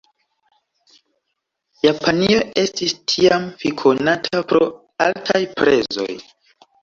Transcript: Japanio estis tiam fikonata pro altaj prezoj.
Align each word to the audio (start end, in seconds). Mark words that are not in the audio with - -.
Japanio 1.83 2.39
estis 2.63 2.95
tiam 3.13 3.45
fikonata 3.61 4.41
pro 4.53 4.63
altaj 5.09 5.41
prezoj. 5.63 6.09